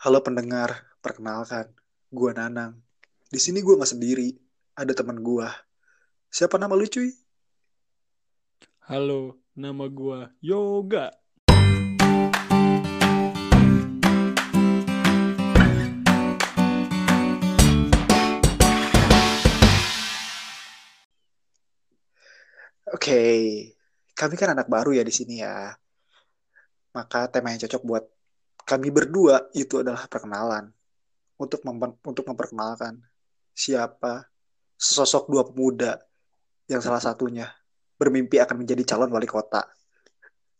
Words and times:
Halo 0.00 0.24
pendengar, 0.24 0.88
perkenalkan, 1.04 1.76
gua 2.08 2.32
Nanang. 2.32 2.80
Di 3.28 3.36
sini 3.36 3.60
gua 3.60 3.76
nggak 3.76 3.92
sendiri, 3.92 4.32
ada 4.72 4.96
teman 4.96 5.20
gua. 5.20 5.52
Siapa 6.32 6.56
nama 6.56 6.72
lu 6.72 6.88
cuy? 6.88 7.12
Halo, 8.88 9.36
nama 9.52 9.84
gua 9.92 10.32
Yoga. 10.40 11.12
Oke, 22.88 23.20
kami 24.16 24.34
kan 24.40 24.56
anak 24.56 24.64
baru 24.64 24.96
ya 24.96 25.04
di 25.04 25.12
sini 25.12 25.44
ya. 25.44 25.76
Maka 26.96 27.28
tema 27.28 27.52
yang 27.52 27.60
cocok 27.68 27.84
buat 27.84 28.04
kami 28.70 28.94
berdua 28.94 29.50
itu 29.50 29.82
adalah 29.82 30.06
perkenalan. 30.06 30.70
Untuk 31.40 31.64
mem- 31.66 31.98
untuk 32.06 32.22
memperkenalkan 32.28 33.00
siapa 33.50 34.28
sesosok 34.78 35.26
dua 35.26 35.42
pemuda 35.42 35.98
yang 36.70 36.78
salah 36.78 37.02
satunya 37.02 37.50
bermimpi 37.98 38.38
akan 38.38 38.62
menjadi 38.62 38.94
calon 38.94 39.10
wali 39.10 39.26
kota. 39.26 39.66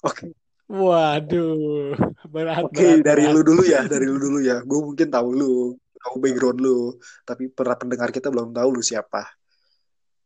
Oke, 0.03 0.33
Waduh, 0.71 1.99
berat, 2.31 2.63
oke 2.63 2.71
berat, 2.71 3.03
dari 3.03 3.27
berat. 3.27 3.35
lu 3.35 3.41
dulu 3.43 3.63
ya, 3.67 3.83
dari 3.91 4.07
lu 4.07 4.23
dulu 4.23 4.39
ya. 4.39 4.63
Gue 4.63 4.81
mungkin 4.87 5.11
tahu 5.11 5.29
lu, 5.35 5.75
tahu 5.99 6.15
background 6.23 6.59
lu, 6.63 6.95
tapi 7.27 7.51
para 7.51 7.75
pendengar 7.75 8.15
kita 8.15 8.31
belum 8.31 8.55
tahu 8.55 8.79
lu 8.79 8.83
siapa. 8.83 9.27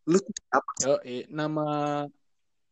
Lu 0.04 0.20
siapa? 0.20 0.70
Yo, 0.84 0.95
nama 1.32 1.64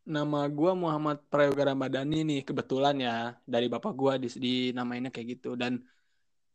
nama 0.03 0.51
gua 0.51 0.75
Muhammad 0.75 1.23
Prayoga 1.31 1.71
Ramadhani 1.71 2.27
nih 2.27 2.41
kebetulan 2.43 2.99
ya 2.99 3.39
dari 3.47 3.71
bapak 3.71 3.95
gua 3.95 4.19
di, 4.19 4.29
di 4.39 4.55
namainnya 4.75 5.15
kayak 5.15 5.39
gitu. 5.39 5.55
Dan 5.55 5.83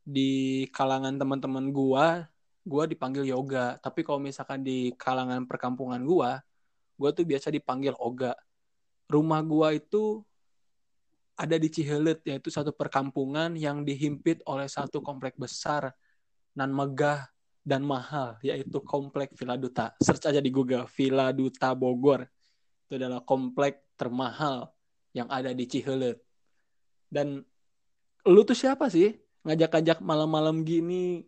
di 0.03 0.63
kalangan 0.71 1.15
teman-teman 1.15 1.71
gua 1.71 2.27
gua 2.67 2.83
dipanggil 2.83 3.23
Yoga. 3.27 3.79
Tapi 3.79 4.03
kalau 4.03 4.19
misalkan 4.19 4.63
di 4.63 4.91
kalangan 4.99 5.47
perkampungan 5.47 6.03
gua 6.03 6.43
gua 6.99 7.09
tuh 7.15 7.23
biasa 7.23 7.47
dipanggil 7.51 7.95
Oga. 7.95 8.35
Rumah 9.07 9.39
gua 9.47 9.71
itu 9.71 10.23
ada 11.37 11.55
di 11.55 11.69
Cihelet 11.69 12.25
yaitu 12.27 12.49
satu 12.49 12.73
perkampungan 12.73 13.53
yang 13.55 13.85
dihimpit 13.85 14.41
oleh 14.49 14.65
satu 14.67 14.99
komplek 14.99 15.37
besar 15.37 15.93
nan 16.57 16.73
megah 16.73 17.29
dan 17.61 17.85
mahal 17.85 18.35
yaitu 18.43 18.81
komplek 18.83 19.31
Villa 19.37 19.55
Duta. 19.55 19.93
Search 20.03 20.27
aja 20.27 20.41
di 20.41 20.49
Google 20.51 20.89
Villa 20.91 21.31
Duta 21.31 21.71
Bogor 21.77 22.25
itu 22.87 22.95
adalah 22.95 23.19
komplek 23.27 23.83
termahal 23.99 24.71
yang 25.11 25.27
ada 25.27 25.51
di 25.51 25.67
Cihelet. 25.67 26.23
Dan 27.11 27.43
lu 28.23 28.41
tuh 28.47 28.55
siapa 28.55 28.87
sih? 28.87 29.11
Ngajak-ngajak 29.43 29.99
malam-malam 29.99 30.63
gini 30.63 31.27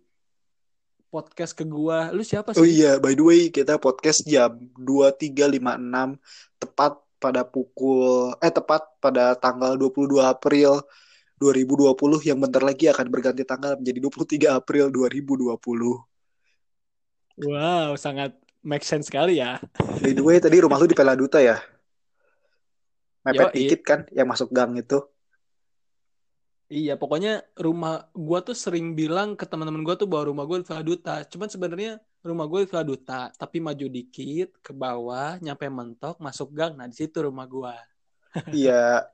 podcast 1.11 1.52
ke 1.52 1.67
gua. 1.67 2.15
Lu 2.15 2.23
siapa 2.23 2.55
Oh 2.55 2.63
sih 2.63 2.80
iya, 2.80 2.95
by 2.95 3.11
the 3.11 3.23
way, 3.27 3.41
kita 3.52 3.75
podcast 3.75 4.23
jam 4.23 4.55
23.56 4.80 6.15
tepat 6.63 6.93
pada 7.19 7.43
pukul 7.43 8.31
eh 8.39 8.47
tepat 8.47 8.95
pada 9.03 9.35
tanggal 9.35 9.75
22 9.75 10.23
April 10.23 10.80
2020 11.43 12.23
yang 12.23 12.39
bentar 12.39 12.63
lagi 12.63 12.87
akan 12.87 13.07
berganti 13.11 13.43
tanggal 13.43 13.75
menjadi 13.75 13.99
23 13.99 14.55
April 14.55 14.87
2020. 14.87 15.59
wow 17.43 17.91
sangat 17.99 18.35
make 18.63 18.83
sense 18.83 19.07
sekali 19.07 19.39
ya 19.39 19.59
By 19.99 20.15
the 20.15 20.23
way, 20.23 20.39
tadi 20.39 20.63
rumah 20.63 20.79
lu 20.79 20.88
di 20.88 20.95
Peladuta 20.95 21.43
ya? 21.43 21.59
Mepet 23.27 23.52
Yoi. 23.52 23.55
dikit 23.59 23.81
kan 23.83 23.99
yang 24.15 24.31
masuk 24.31 24.47
gang 24.47 24.71
itu. 24.79 25.03
Iya, 26.69 26.95
pokoknya 26.95 27.43
rumah 27.57 28.07
gua 28.13 28.45
tuh 28.45 28.55
sering 28.55 28.93
bilang 28.93 29.33
ke 29.35 29.43
teman-teman 29.43 29.81
gua 29.83 29.97
tuh 29.97 30.07
bahwa 30.07 30.31
rumah 30.31 30.45
gua 30.47 30.61
di 30.61 30.65
Villa 30.69 30.85
Duta. 30.85 31.15
Cuman 31.27 31.49
sebenarnya 31.52 31.91
rumah 32.23 32.45
gua 32.47 32.63
di 32.63 32.69
Villa 32.69 32.85
Duta, 32.85 33.21
tapi 33.35 33.57
maju 33.59 33.85
dikit 33.89 34.55
ke 34.63 34.71
bawah, 34.71 35.35
nyampe 35.41 35.67
mentok, 35.67 36.21
masuk 36.21 36.53
gang. 36.55 36.77
Nah, 36.80 36.87
di 36.87 36.95
situ 36.95 37.26
rumah 37.26 37.43
gua. 37.49 37.76
Iya, 38.53 39.09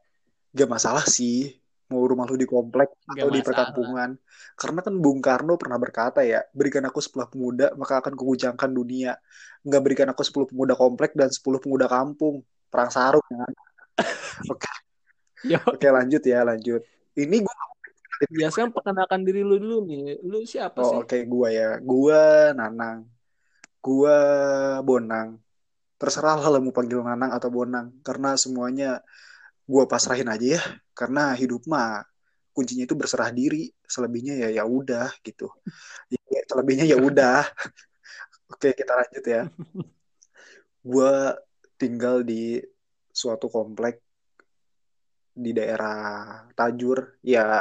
gak 0.51 0.69
masalah 0.69 1.07
sih 1.07 1.64
mau 1.91 2.01
rumah 2.09 2.25
lu 2.25 2.35
di 2.39 2.47
komplek 2.49 2.89
Gak 3.05 3.21
atau 3.21 3.29
di 3.29 3.41
masalah. 3.41 3.45
perkampungan. 3.45 4.09
Karena 4.57 4.79
kan 4.81 4.93
Bung 4.97 5.19
Karno 5.21 5.53
pernah 5.61 5.77
berkata 5.77 6.19
ya, 6.25 6.41
berikan 6.53 6.83
aku 6.89 6.99
10 7.03 7.29
pemuda 7.29 7.67
maka 7.77 8.01
akan 8.01 8.13
kugujangkan 8.17 8.71
dunia. 8.73 9.13
Nggak 9.65 9.81
berikan 9.85 10.07
aku 10.09 10.21
10 10.25 10.49
pemuda 10.49 10.73
komplek 10.73 11.13
dan 11.13 11.29
10 11.29 11.61
pemuda 11.61 11.85
kampung. 11.85 12.41
Perang 12.71 12.89
sarung 12.89 13.25
ya. 13.29 13.45
Oke, 14.51 14.67
oke 15.71 15.87
lanjut 15.87 16.19
ya, 16.25 16.43
lanjut. 16.43 16.81
Ini 17.15 17.35
gue 17.45 17.55
biasanya 18.31 18.71
perkenalkan 18.71 19.21
diri 19.27 19.41
lu 19.43 19.55
dulu 19.59 19.77
nih. 19.87 20.19
Lu 20.23 20.43
siapa 20.47 20.83
sih? 20.83 20.95
oh 20.95 21.03
oke 21.03 21.17
gua 21.27 21.47
ya. 21.51 21.69
Gua 21.83 22.51
Nanang. 22.55 23.07
Gua 23.83 24.17
Bonang. 24.81 25.39
Terserah 25.95 26.39
lah 26.43 26.59
mau 26.59 26.75
panggil 26.75 26.99
Nanang 27.03 27.31
atau 27.31 27.49
Bonang 27.51 27.95
karena 28.03 28.35
semuanya 28.35 28.99
gua 29.65 29.83
pasrahin 29.89 30.29
aja 30.29 30.47
ya. 30.59 30.63
Karena 30.95 31.33
hidup 31.35 31.65
mah 31.67 32.05
kuncinya 32.55 32.87
itu 32.87 32.95
berserah 32.95 33.29
diri. 33.33 33.69
Selebihnya 33.85 34.47
ya 34.47 34.49
ya 34.61 34.63
udah 34.63 35.11
gitu. 35.25 35.49
Ya, 36.09 36.41
selebihnya 36.47 36.85
ya 36.87 36.97
udah. 36.97 37.43
Oke, 38.53 38.71
kita 38.77 38.93
lanjut 38.93 39.25
ya. 39.25 39.41
Gua 40.85 41.35
tinggal 41.75 42.23
di 42.23 42.61
suatu 43.11 43.47
komplek 43.51 43.99
di 45.35 45.51
daerah 45.51 46.47
Tajur. 46.55 47.19
Ya 47.19 47.59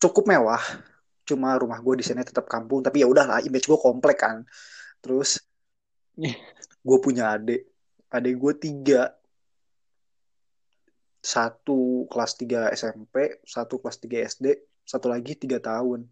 cukup 0.00 0.24
mewah. 0.28 0.62
Cuma 1.26 1.58
rumah 1.58 1.82
gue 1.82 2.00
di 2.00 2.04
sini 2.06 2.22
tetap 2.22 2.46
kampung. 2.46 2.80
Tapi 2.80 3.02
ya 3.02 3.06
udahlah, 3.10 3.42
image 3.42 3.66
gue 3.66 3.78
komplek 3.80 4.22
kan. 4.22 4.46
Terus 5.02 5.42
gue 6.86 6.98
punya 7.02 7.36
adik. 7.36 7.66
Adik 8.08 8.34
gue 8.38 8.52
tiga. 8.56 9.12
Satu 11.26 12.06
kelas 12.06 12.38
3 12.38 12.70
SMP, 12.70 13.42
satu 13.42 13.82
kelas 13.82 13.98
3 13.98 14.22
SD, 14.30 14.46
satu 14.86 15.10
lagi 15.10 15.34
tiga 15.34 15.58
tahun. 15.58 16.06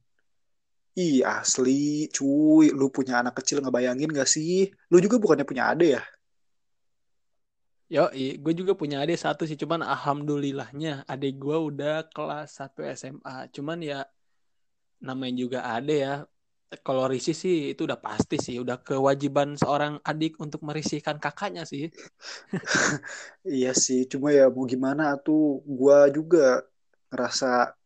Ih 0.98 1.22
asli, 1.22 2.10
cuy, 2.10 2.75
lu 2.75 2.91
punya 2.91 3.22
anak 3.22 3.38
kecil 3.38 3.62
ngebayangin 3.62 4.10
gak 4.10 4.26
sih? 4.26 4.75
Lu 4.91 4.98
juga 4.98 5.22
bukannya 5.22 5.47
punya 5.47 5.70
adik 5.70 5.91
ya? 5.98 6.02
Yo, 7.86 8.10
gue 8.14 8.52
juga 8.58 8.75
punya 8.75 9.06
adik 9.06 9.19
satu 9.22 9.47
sih. 9.47 9.54
Cuman 9.54 9.86
alhamdulillahnya 9.86 11.06
adik 11.06 11.38
gue 11.38 11.58
udah 11.62 12.10
kelas 12.10 12.58
1 12.58 12.82
SMA. 12.98 13.46
Cuman 13.54 13.78
ya 13.86 14.02
namanya 14.98 15.34
juga 15.38 15.58
adik 15.62 15.98
ya. 16.02 16.14
Kalau 16.80 17.06
risih 17.06 17.36
sih 17.36 17.76
itu 17.76 17.84
udah 17.86 18.00
pasti 18.00 18.40
sih. 18.40 18.56
Udah 18.58 18.80
kewajiban 18.80 19.54
seorang 19.54 20.00
adik 20.02 20.40
untuk 20.40 20.64
merisihkan 20.66 21.20
kakaknya 21.22 21.62
sih. 21.68 21.92
Iya 23.44 23.76
sih, 23.76 24.08
cuma 24.08 24.32
ya 24.32 24.48
mau 24.48 24.64
gimana 24.64 25.20
tuh, 25.20 25.60
gua 25.68 26.08
juga 26.08 26.64
ngerasa 27.12 27.76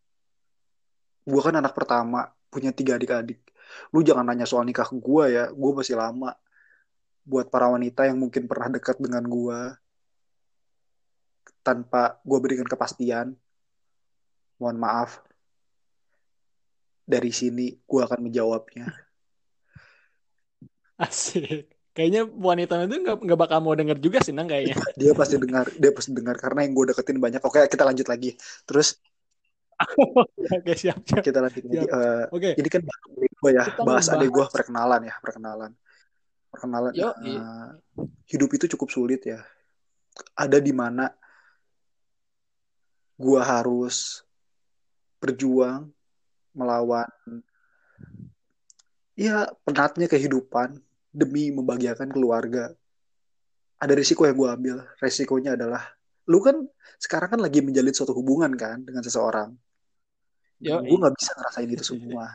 gua 1.26 1.40
kan 1.42 1.58
anak 1.58 1.74
pertama, 1.74 2.30
punya 2.46 2.70
tiga 2.70 2.94
adik-adik. 2.94 3.42
Lu 3.90 4.06
jangan 4.06 4.22
nanya 4.22 4.46
soal 4.46 4.62
nikah 4.62 4.86
gua 4.94 5.26
ya, 5.26 5.44
gua 5.50 5.82
masih 5.82 5.98
lama. 5.98 6.38
Buat 7.26 7.50
para 7.50 7.68
wanita 7.68 8.06
yang 8.06 8.22
mungkin 8.22 8.46
pernah 8.46 8.70
dekat 8.70 8.96
dengan 9.02 9.26
gua 9.26 9.74
tanpa 11.66 12.22
gua 12.22 12.38
berikan 12.38 12.64
kepastian, 12.64 13.34
mohon 14.62 14.78
maaf. 14.78 15.27
Dari 17.08 17.32
sini 17.32 17.72
gua 17.88 18.04
akan 18.04 18.28
menjawabnya. 18.28 18.92
Asik. 21.08 21.72
Kayaknya 21.96 22.30
wanita 22.30 22.78
itu 22.84 23.00
nggak 23.00 23.18
nggak 23.26 23.40
bakal 23.40 23.58
mau 23.58 23.74
denger 23.74 23.98
juga 23.98 24.20
sih, 24.22 24.30
Nang 24.30 24.46
kayaknya. 24.46 24.76
Dia 25.00 25.16
pasti 25.16 25.34
dengar, 25.34 25.66
dia 25.72 25.90
pasti 25.90 26.14
dengar 26.14 26.36
karena 26.38 26.62
yang 26.62 26.76
gua 26.76 26.94
deketin 26.94 27.18
banyak. 27.18 27.42
Oke, 27.42 27.64
kita 27.66 27.82
lanjut 27.82 28.06
lagi. 28.06 28.36
Terus 28.68 29.00
Oke, 30.58 30.74
siap, 30.74 31.02
siap. 31.06 31.22
kita 31.22 31.38
lanjut 31.42 31.64
lagi. 31.64 31.86
Siap. 31.86 31.90
Eh, 31.90 32.24
Oke, 32.34 32.50
ini 32.54 32.68
kan 32.70 32.82
bahas 32.86 33.02
adik 33.10 33.32
gua 33.38 33.50
ya, 33.50 33.64
Kita 33.66 33.82
bahas 33.82 34.06
adik 34.10 34.30
gua 34.30 34.46
perkenalan 34.46 35.00
ya, 35.06 35.14
perkenalan. 35.18 35.70
Perkenalan. 36.50 36.92
Yo, 36.94 37.10
eh, 37.14 37.68
hidup 38.30 38.50
itu 38.54 38.64
cukup 38.76 38.88
sulit 38.94 39.22
ya. 39.26 39.42
Ada 40.38 40.62
di 40.62 40.70
mana 40.70 41.10
gua 43.18 43.42
harus 43.42 44.22
berjuang 45.18 45.90
melawan 46.58 47.06
ya 49.18 49.50
penatnya 49.66 50.06
kehidupan 50.06 50.78
demi 51.10 51.50
membahagiakan 51.50 52.10
keluarga. 52.14 52.70
Ada 53.78 53.94
risiko 53.94 54.26
yang 54.26 54.38
gua 54.38 54.54
ambil. 54.54 54.82
Resikonya 54.98 55.54
adalah 55.54 55.82
lu 56.26 56.38
kan 56.42 56.66
sekarang 56.98 57.38
kan 57.38 57.40
lagi 57.42 57.62
menjalin 57.62 57.94
suatu 57.94 58.14
hubungan 58.14 58.54
kan 58.58 58.82
dengan 58.82 59.02
seseorang. 59.02 59.54
Yo, 60.58 60.82
gue 60.82 60.98
nggak 60.98 61.14
bisa 61.14 61.30
ngerasain 61.38 61.70
itu 61.70 61.84
semua. 61.86 62.34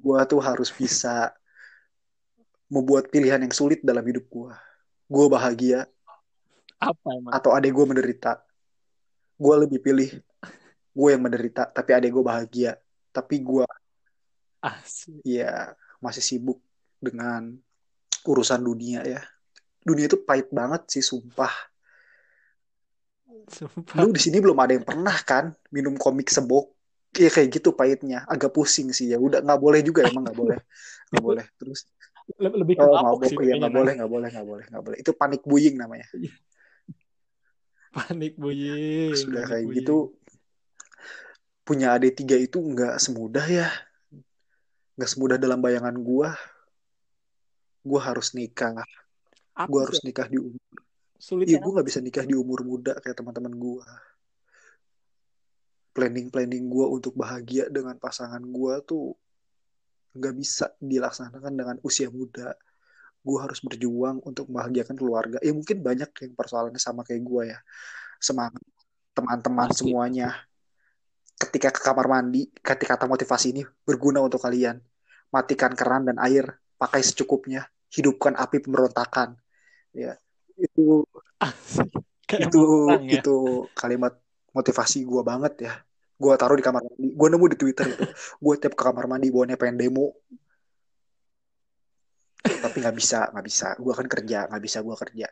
Gue 0.00 0.16
tuh 0.24 0.40
harus 0.40 0.72
bisa 0.72 1.36
membuat 2.72 3.12
pilihan 3.12 3.36
yang 3.36 3.52
sulit 3.52 3.84
dalam 3.84 4.00
hidup 4.00 4.24
gue. 4.32 4.52
Gue 5.04 5.26
bahagia 5.28 5.84
apa 6.80 7.08
emang? 7.12 7.32
atau 7.36 7.52
adek 7.52 7.72
gue 7.76 7.84
menderita. 7.84 8.40
Gue 9.36 9.54
lebih 9.68 9.84
pilih 9.84 10.08
gue 10.96 11.08
yang 11.12 11.20
menderita 11.20 11.68
tapi 11.68 11.92
adik 11.92 12.08
gue 12.08 12.24
bahagia 12.24 12.80
tapi 13.16 13.40
gue 13.40 13.64
ya 15.24 15.72
masih 16.04 16.20
sibuk 16.20 16.60
dengan 17.00 17.56
urusan 18.28 18.60
dunia 18.60 19.00
ya. 19.06 19.22
Dunia 19.80 20.10
itu 20.10 20.20
pahit 20.20 20.52
banget 20.52 20.84
sih 20.92 21.00
sumpah. 21.00 21.52
Sumpah. 23.46 24.02
lu 24.02 24.10
di 24.10 24.18
sini 24.18 24.42
belum 24.42 24.58
ada 24.58 24.74
yang 24.74 24.82
pernah 24.82 25.14
kan 25.22 25.54
minum 25.70 25.94
komik 25.94 26.28
sebok? 26.28 26.74
Iya 27.16 27.30
kayak 27.32 27.48
gitu 27.56 27.72
pahitnya. 27.72 28.26
Agak 28.26 28.52
pusing 28.52 28.90
sih 28.90 29.08
ya 29.14 29.16
udah 29.16 29.40
nggak 29.40 29.60
boleh 29.62 29.80
juga 29.80 30.04
emang 30.04 30.26
nggak 30.26 30.38
boleh. 30.38 30.58
Nggak 31.14 31.24
boleh. 31.24 31.44
Terus 31.56 31.86
Le- 32.42 32.58
Lebih 32.58 32.74
ke 32.74 32.84
oh 32.84 32.98
mabok 32.98 33.30
sih 33.30 33.38
iya 33.38 33.54
kayaknya. 33.54 33.70
nggak 33.70 33.74
boleh 33.78 33.92
nggak 33.94 34.10
boleh 34.10 34.28
nggak 34.34 34.46
boleh 34.50 34.64
nggak 34.66 34.82
boleh. 34.82 34.98
Itu 34.98 35.10
panik 35.14 35.42
buying 35.46 35.76
namanya. 35.78 36.06
Panik 37.96 38.34
buying. 38.34 39.14
sudah 39.14 39.46
kayak 39.46 39.64
buying. 39.70 39.78
gitu 39.78 39.96
punya 41.66 41.98
adik 41.98 42.22
tiga 42.22 42.38
itu 42.38 42.62
nggak 42.62 43.02
semudah 43.02 43.42
ya. 43.50 43.68
Nggak 44.94 45.10
semudah 45.10 45.36
dalam 45.36 45.58
bayangan 45.58 45.98
gua. 45.98 46.38
Gua 47.82 48.00
harus 48.06 48.30
nikah. 48.38 48.86
Gua 49.66 49.80
harus 49.82 49.98
nikah 50.06 50.30
di 50.30 50.38
umur. 50.38 50.62
sulitnya 51.16 51.56
iya 51.56 51.64
gua 51.64 51.80
nggak 51.80 51.88
bisa 51.88 52.00
nikah 52.04 52.28
di 52.28 52.36
umur 52.36 52.60
muda 52.62 52.94
kayak 53.02 53.18
teman-teman 53.18 53.50
gua. 53.58 53.82
Planning 55.90 56.30
planning 56.30 56.70
gua 56.70 56.86
untuk 56.92 57.18
bahagia 57.18 57.66
dengan 57.66 57.98
pasangan 57.98 58.44
gua 58.46 58.78
tuh 58.84 59.18
nggak 60.14 60.34
bisa 60.38 60.70
dilaksanakan 60.78 61.52
dengan 61.52 61.76
usia 61.82 62.08
muda. 62.08 62.54
Gue 63.26 63.42
harus 63.42 63.58
berjuang 63.58 64.22
untuk 64.22 64.46
membahagiakan 64.46 64.94
keluarga. 64.94 65.36
Ya 65.42 65.50
mungkin 65.50 65.82
banyak 65.82 66.14
yang 66.14 66.32
persoalannya 66.38 66.78
sama 66.78 67.02
kayak 67.02 67.26
gue 67.26 67.42
ya. 67.50 67.58
Semangat 68.22 68.62
teman-teman 69.18 69.66
semuanya 69.74 70.46
ketika 71.36 71.68
ke 71.68 71.80
kamar 71.84 72.08
mandi 72.08 72.48
kata-kata 72.64 73.04
motivasi 73.04 73.52
ini 73.52 73.62
berguna 73.84 74.24
untuk 74.24 74.40
kalian. 74.40 74.80
Matikan 75.30 75.76
keran 75.76 76.08
dan 76.08 76.16
air 76.16 76.56
pakai 76.80 77.04
secukupnya. 77.04 77.68
Hidupkan 77.92 78.34
api 78.34 78.64
pemberontakan. 78.64 79.36
Ya 79.92 80.16
itu. 80.56 81.04
Kayak 82.26 82.50
itu 82.50 82.64
ya. 83.06 83.22
itu 83.22 83.36
kalimat 83.76 84.16
motivasi 84.50 85.04
gue 85.04 85.22
banget 85.22 85.54
ya. 85.68 85.72
Gue 86.16 86.32
taruh 86.40 86.56
di 86.56 86.64
kamar 86.64 86.82
mandi. 86.82 87.12
Gue 87.12 87.28
nemu 87.28 87.46
di 87.52 87.56
twitter 87.60 87.86
itu. 87.92 88.04
Gue 88.44 88.54
tiap 88.56 88.72
ke 88.72 88.82
kamar 88.82 89.04
mandi 89.04 89.28
bawanya 89.28 89.60
pengen 89.60 89.76
demo. 89.76 90.16
Tapi 92.40 92.76
nggak 92.80 92.96
bisa 92.96 93.28
nggak 93.30 93.46
bisa. 93.46 93.68
Gue 93.76 93.92
kan 93.92 94.08
kerja 94.08 94.48
nggak 94.48 94.62
bisa 94.64 94.78
gue 94.80 94.96
kerja. 94.96 95.28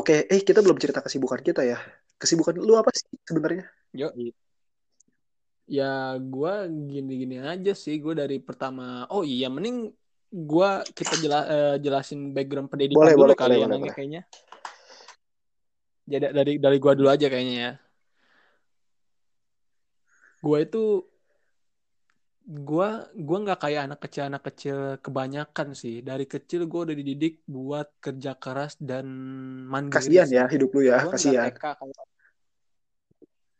Oke 0.00 0.24
eh 0.30 0.40
kita 0.40 0.64
belum 0.64 0.80
cerita 0.80 1.04
kesibukan 1.04 1.44
kita 1.44 1.60
ya. 1.62 1.76
Kesibukan 2.16 2.56
lu 2.56 2.74
apa 2.80 2.88
sih 2.96 3.06
sebenarnya 3.28 3.68
Yo, 3.90 4.06
ya 5.70 6.18
gue 6.18 6.54
gini-gini 6.90 7.38
aja 7.38 7.74
sih 7.74 7.98
gue 8.02 8.14
dari 8.14 8.42
pertama 8.42 9.06
oh 9.10 9.22
iya 9.22 9.46
mending 9.46 9.90
gue 10.30 10.70
kita 10.94 11.14
jela- 11.18 11.46
eh, 11.50 11.76
jelasin 11.82 12.30
background 12.30 12.70
pendidikan 12.70 13.02
Boleh, 13.02 13.14
dulu 13.14 13.34
boleh, 13.34 13.36
kali 13.38 13.54
boleh, 13.54 13.58
ya 13.58 13.66
boleh, 13.66 13.78
boleh. 13.82 13.94
kayaknya. 13.94 14.22
Jadi 16.10 16.26
dari 16.34 16.52
dari 16.58 16.76
gue 16.78 16.92
dulu 16.94 17.08
aja 17.10 17.26
kayaknya 17.30 17.54
ya. 17.54 17.72
Gue 20.42 20.58
itu 20.66 20.84
gue 22.50 22.88
gue 23.14 23.38
nggak 23.46 23.60
kayak 23.62 23.82
anak 23.86 24.00
kecil 24.06 24.22
anak 24.26 24.42
kecil 24.50 24.78
kebanyakan 24.98 25.68
sih. 25.74 26.02
Dari 26.02 26.26
kecil 26.26 26.66
gue 26.66 26.80
udah 26.90 26.96
dididik 26.98 27.42
buat 27.46 27.90
kerja 28.02 28.34
keras 28.38 28.74
dan 28.78 29.06
mandiri. 29.70 29.98
Kasihan 29.98 30.26
sih. 30.26 30.38
ya 30.38 30.44
hidup 30.50 30.70
lu 30.74 30.82
ya 30.82 30.98
Gua 31.06 31.14
kasihan 31.14 31.50
kayak 31.50 31.74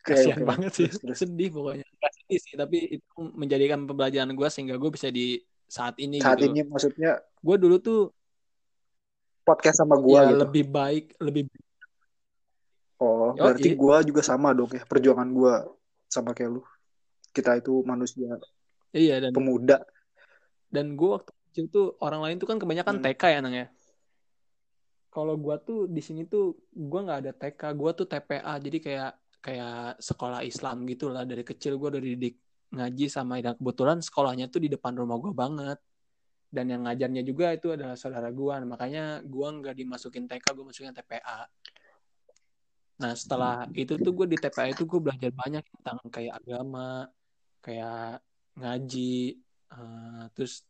kasihan 0.01 0.41
oke. 0.41 0.49
banget 0.49 0.71
sih 0.73 0.87
Terus, 0.89 0.99
terus. 1.01 1.17
sedih 1.21 1.49
pokoknya 1.53 1.85
sedih 2.09 2.39
sih 2.41 2.53
tapi 2.57 2.77
itu 2.99 3.17
menjadikan 3.17 3.85
pembelajaran 3.85 4.33
gue 4.33 4.49
sehingga 4.49 4.75
gue 4.77 4.91
bisa 4.91 5.07
di 5.13 5.37
saat 5.69 5.95
ini 6.01 6.19
saat 6.19 6.41
gitu 6.41 6.51
ini 6.51 6.61
maksudnya 6.67 7.21
gue 7.21 7.55
dulu 7.55 7.77
tuh 7.79 8.01
podcast 9.41 9.81
sama 9.81 9.97
gua 9.97 10.25
ya 10.25 10.29
gitu 10.31 10.41
lebih 10.45 10.65
baik 10.69 11.05
lebih 11.17 11.43
oh 13.01 13.33
Yoi. 13.33 13.41
berarti 13.41 13.69
gua 13.73 13.95
juga 14.05 14.21
sama 14.21 14.53
dong 14.53 14.69
ya 14.69 14.83
perjuangan 14.85 15.29
gua 15.33 15.65
sama 16.11 16.35
kayak 16.37 16.59
lu 16.59 16.61
kita 17.33 17.57
itu 17.57 17.81
manusia 17.87 18.37
iya 18.93 19.17
dan 19.23 19.31
pemuda 19.33 19.81
dan 20.71 20.95
gue 20.95 21.09
waktu 21.09 21.31
kecil 21.51 21.65
tuh 21.67 21.87
orang 21.99 22.23
lain 22.23 22.37
tuh 22.39 22.47
kan 22.47 22.59
kebanyakan 22.59 22.99
Hmm. 22.99 23.03
TK 23.11 23.23
ya 23.27 23.39
nang 23.43 23.55
ya 23.55 23.67
kalau 25.11 25.35
gue 25.35 25.55
tuh 25.67 25.79
di 25.91 25.99
sini 25.99 26.23
tuh 26.23 26.55
gue 26.71 26.99
nggak 27.03 27.19
ada 27.27 27.31
TK 27.35 27.61
gue 27.75 27.91
tuh 27.95 28.07
TPA 28.07 28.53
jadi 28.59 28.77
kayak 28.79 29.11
kayak 29.41 29.99
sekolah 29.99 30.45
Islam 30.45 30.85
gitu 30.85 31.09
lah 31.09 31.25
dari 31.25 31.41
kecil 31.41 31.75
gue 31.81 31.97
udah 31.97 32.01
dididik 32.01 32.35
ngaji 32.71 33.05
sama 33.11 33.41
dan 33.43 33.57
kebetulan 33.59 33.99
sekolahnya 33.99 34.47
tuh 34.47 34.61
di 34.63 34.69
depan 34.71 34.93
rumah 34.95 35.17
gue 35.19 35.33
banget. 35.33 35.79
Dan 36.51 36.67
yang 36.67 36.83
ngajarnya 36.83 37.23
juga 37.23 37.55
itu 37.55 37.71
adalah 37.71 37.95
saudara 37.95 38.27
gue 38.27 38.55
makanya 38.67 39.23
gue 39.23 39.47
nggak 39.47 39.71
dimasukin 39.71 40.27
TK 40.27 40.45
gue 40.51 40.65
masukin 40.67 40.91
TPA 40.91 41.47
nah 43.01 43.17
setelah 43.17 43.65
itu 43.73 43.97
tuh 43.97 44.13
gue 44.13 44.27
di 44.29 44.37
TPA 44.37 44.77
itu 44.77 44.85
gue 44.85 44.99
belajar 45.01 45.31
banyak 45.33 45.63
tentang 45.63 45.97
kayak 46.13 46.37
agama 46.43 47.09
kayak 47.63 48.21
ngaji 48.57 49.41
eh, 49.71 50.23
terus 50.35 50.65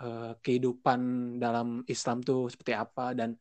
eh, 0.00 0.32
kehidupan 0.40 1.00
dalam 1.42 1.84
Islam 1.84 2.24
tuh 2.24 2.48
seperti 2.48 2.72
apa. 2.72 3.12
Dan 3.12 3.36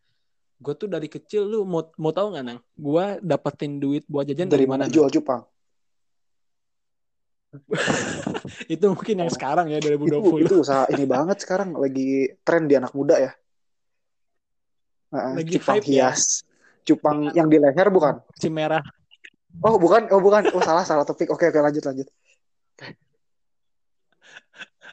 gue 0.60 0.74
tuh 0.76 0.92
dari 0.92 1.08
kecil 1.08 1.48
lu 1.48 1.64
mau 1.64 1.88
mau 1.96 2.12
tahu 2.12 2.36
nggak 2.36 2.44
nang? 2.44 2.60
Gue 2.76 3.16
dapetin 3.24 3.80
duit 3.80 4.04
buat 4.12 4.28
jajan 4.28 4.52
dari 4.52 4.64
dari 4.64 4.66
mana? 4.68 4.84
jual 4.92 5.08
cupang 5.08 5.44
itu 8.74 8.86
mungkin 8.86 9.26
yang 9.26 9.32
Oh. 9.32 9.34
sekarang 9.34 9.74
ya 9.74 9.82
itu 9.82 9.90
2020 9.98 10.46
itu 10.46 10.56
usaha 10.62 10.86
ini 10.94 11.10
banget 11.10 11.42
sekarang. 11.42 11.74
Lagi 11.74 12.30
tren 12.46 12.70
di 12.70 12.78
anak 12.78 12.94
muda 12.94 13.18
ya. 13.18 13.32
Lagi 15.10 15.58
cupang 15.58 15.82
ya. 15.82 16.14
hias. 16.14 16.46
Cupang 16.86 17.34
yang 17.34 17.50
di 17.50 17.58
leher 17.58 17.90
bukan? 17.90 18.22
Si 18.38 18.54
merah. 18.54 18.86
Oh 19.66 19.82
bukan? 19.82 20.06
Oh 20.14 20.22
bukan. 20.22 20.46
Oh 20.54 20.62
salah 20.62 20.86
salah 20.86 21.02
topik. 21.10 21.34
Oke 21.34 21.50
oke 21.50 21.58
lanjut 21.58 21.82
lanjut 21.90 22.08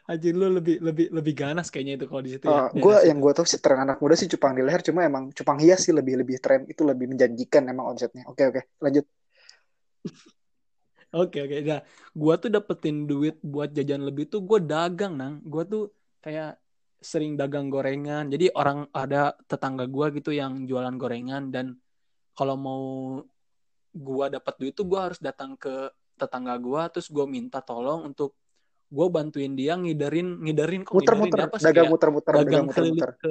aja 0.07 0.29
lu 0.31 0.47
lebih 0.47 0.79
lebih 0.79 1.07
lebih 1.11 1.35
ganas 1.35 1.67
kayaknya 1.67 1.99
itu 1.99 2.07
kalau 2.07 2.23
di 2.23 2.31
situ 2.39 2.47
ya. 2.47 2.71
Gue 2.71 2.95
daerah 2.95 3.11
yang 3.11 3.19
situ. 3.19 3.25
gue 3.27 3.33
tahu 3.35 3.47
sih 3.51 3.61
tren 3.61 3.79
anak 3.83 3.99
muda 3.99 4.15
sih 4.15 4.29
cupang 4.31 4.53
di 4.55 4.63
leher 4.63 4.83
cuma 4.87 5.01
emang 5.03 5.35
cupang 5.35 5.59
hias 5.59 5.83
sih 5.83 5.91
lebih 5.91 6.23
lebih 6.23 6.39
tren 6.39 6.63
itu 6.71 6.87
lebih 6.87 7.11
menjanjikan 7.11 7.67
emang 7.67 7.91
omsetnya 7.91 8.23
oke 8.31 8.43
oke 8.47 8.61
lanjut. 8.83 9.05
Oke 11.17 11.39
oke, 11.39 11.63
nah, 11.63 11.81
gua 12.13 12.35
tuh 12.37 12.51
dapetin 12.51 13.07
duit 13.07 13.39
buat 13.41 13.71
jajan 13.71 14.05
lebih 14.05 14.27
tuh 14.27 14.43
gue 14.43 14.59
dagang 14.59 15.15
nang, 15.15 15.39
gua 15.47 15.63
tuh 15.63 15.95
kayak 16.21 16.59
sering 16.99 17.39
dagang 17.39 17.71
gorengan. 17.71 18.27
Jadi 18.27 18.51
orang 18.53 18.91
ada 18.91 19.33
tetangga 19.47 19.87
gua 19.87 20.11
gitu 20.13 20.35
yang 20.35 20.67
jualan 20.67 20.93
gorengan 20.99 21.49
dan 21.55 21.79
kalau 22.37 22.59
mau 22.59 22.83
gua 23.97 24.29
dapat 24.29 24.55
duit 24.61 24.75
tuh 24.77 24.85
gua 24.85 25.09
harus 25.09 25.23
datang 25.23 25.57
ke 25.57 25.89
tetangga 26.21 26.59
gua 26.61 26.91
terus 26.93 27.09
gua 27.09 27.25
minta 27.25 27.63
tolong 27.65 28.13
untuk 28.13 28.37
gua 28.87 29.07
bantuin 29.11 29.53
dia 29.59 29.75
ngiderin 29.75 30.41
ngiderin 30.43 30.83
kok 30.87 30.95
muter 30.95 31.15
ngiderin 31.19 31.27
muter. 31.27 31.41
apa 31.51 31.57
sih 31.59 31.65
dagang 31.67 31.77
kayak 31.83 31.93
muter 31.93 32.11
muter 32.15 32.33
dagang 32.33 32.45
dagang 32.47 32.67
muter 32.67 32.77
keliling 32.77 33.03
muter. 33.03 33.13
ke 33.19 33.29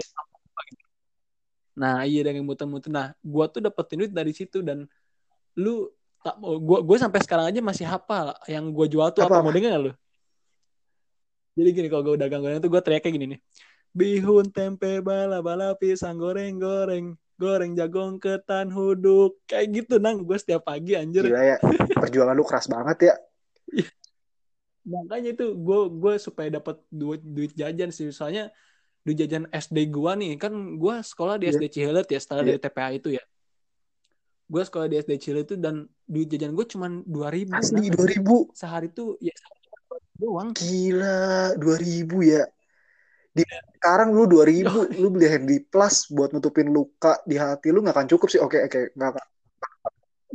Nah, 1.76 2.08
iya 2.08 2.24
dagang 2.24 2.48
muter-muter. 2.48 2.88
Nah, 2.88 3.12
gua 3.20 3.52
tuh 3.52 3.60
dapetin 3.60 4.00
duit 4.00 4.14
dari 4.16 4.32
situ 4.32 4.64
dan 4.64 4.88
lu 5.60 5.92
tak 6.24 6.40
mau 6.40 6.58
gua 6.58 6.82
gue 6.82 6.98
sampai 6.98 7.20
sekarang 7.22 7.52
aja 7.52 7.60
masih 7.60 7.86
hafal 7.86 8.32
yang 8.48 8.72
gua 8.72 8.88
jual 8.88 9.12
tuh 9.12 9.28
Apa, 9.28 9.40
apa, 9.40 9.46
mau 9.46 9.52
denger 9.52 9.76
gak 9.76 9.84
lu? 9.84 9.92
Jadi 11.56 11.70
gini 11.72 11.88
kalau 11.88 12.04
gue 12.04 12.20
dagang 12.20 12.44
gorengan 12.44 12.64
tuh 12.64 12.72
gue 12.72 12.82
teriak 12.84 13.04
kayak 13.04 13.16
gini 13.16 13.26
nih. 13.36 13.40
Bihun 13.96 14.52
tempe 14.52 15.00
bala 15.00 15.40
bala 15.40 15.72
pisang 15.76 16.20
goreng 16.20 16.60
goreng 16.60 17.16
goreng 17.40 17.72
jagung 17.76 18.20
ketan 18.20 18.72
huduk. 18.72 19.40
Kayak 19.48 19.84
gitu 19.84 19.96
nang. 20.04 20.28
Gue 20.28 20.36
setiap 20.36 20.68
pagi 20.68 21.00
anjir. 21.00 21.24
Gila 21.24 21.56
ya. 21.56 21.58
Perjuangan 21.96 22.36
lu 22.36 22.44
keras 22.44 22.68
banget 22.68 22.98
ya 23.12 23.16
makanya 24.86 25.34
itu 25.34 25.58
gue 25.58 25.80
gue 25.92 26.14
supaya 26.22 26.48
dapat 26.54 26.78
duit 26.88 27.22
duit 27.26 27.52
jajan 27.58 27.90
sih. 27.90 28.14
Soalnya 28.14 28.54
duit 29.02 29.18
jajan 29.18 29.50
SD 29.50 29.90
gue 29.90 30.12
nih 30.18 30.32
kan 30.38 30.54
gue 30.78 30.96
sekolah 31.02 31.36
di 31.38 31.50
Iya. 31.50 31.58
SD 31.58 31.64
Cihelet 31.74 32.08
ya 32.10 32.20
setelah 32.22 32.42
Iya. 32.46 32.50
dari 32.54 32.60
TPA 32.62 32.90
itu 32.94 33.10
ya. 33.14 33.24
Gue 34.46 34.62
sekolah 34.62 34.86
di 34.86 35.02
SD 35.02 35.12
Cihelet 35.18 35.46
itu 35.50 35.58
dan 35.58 35.86
duit 36.06 36.30
jajan 36.30 36.54
gue 36.54 36.66
cuma 36.70 36.86
dua 37.02 37.34
ribu 37.34 37.58
asli 37.58 37.90
dua 37.90 38.06
ribu. 38.06 38.36
Sehari 38.54 38.94
tuh 38.94 39.18
ya 39.18 39.34
sehari 39.34 39.66
doang. 40.16 40.50
Gila 40.54 41.58
dua 41.58 41.76
ribu 41.82 42.22
ya. 42.22 42.46
Di 43.36 43.44
sekarang 43.82 44.16
lu 44.16 44.30
dua 44.30 44.48
ribu 44.48 44.86
lu 44.96 45.12
beli 45.12 45.28
handy 45.28 45.60
plus 45.60 46.08
buat 46.08 46.32
nutupin 46.32 46.70
luka 46.72 47.20
di 47.26 47.36
hati 47.36 47.74
lu 47.74 47.82
nggak 47.82 47.94
akan 47.98 48.08
cukup 48.08 48.28
sih. 48.30 48.40
Oke 48.40 48.62
oke 48.64 48.94
nggak 48.94 49.10
akan. 49.18 49.26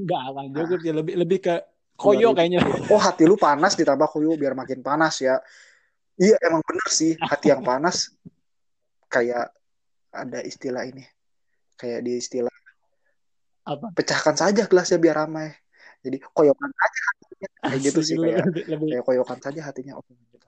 Nggak 0.00 0.22
akan 0.26 0.44
cukup 0.58 0.78
ya 0.82 0.92
lebih 0.94 1.14
lebih 1.16 1.38
ke 1.38 1.54
koyo 2.00 2.32
2000. 2.32 2.38
kayaknya 2.40 2.60
oh 2.88 3.00
hati 3.00 3.28
lu 3.28 3.36
panas 3.36 3.76
ditambah 3.76 4.08
koyo 4.08 4.32
biar 4.40 4.56
makin 4.56 4.80
panas 4.80 5.20
ya 5.20 5.36
iya 6.16 6.36
emang 6.40 6.64
bener 6.64 6.88
sih 6.88 7.12
hati 7.20 7.52
yang 7.52 7.60
panas 7.60 8.16
kayak 9.12 9.52
ada 10.08 10.40
istilah 10.40 10.88
ini 10.88 11.04
kayak 11.76 12.00
di 12.00 12.16
istilah 12.16 12.56
apa 13.68 13.92
pecahkan 13.92 14.34
saja 14.40 14.64
gelasnya 14.64 14.96
biar 14.96 15.28
ramai 15.28 15.52
jadi 16.00 16.16
koyokan 16.32 16.70
aja 16.72 17.00
hatinya 17.12 17.48
kayak 17.60 17.80
gitu 17.84 18.00
Asli 18.00 18.08
sih 18.08 18.14
lu 18.16 18.22
kayak 18.24 18.46
lebih, 18.72 18.88
kayak 18.96 19.04
koyokan 19.04 19.38
saja 19.44 19.60
hatinya 19.68 19.92
oke 20.00 20.12
gitu. 20.16 20.46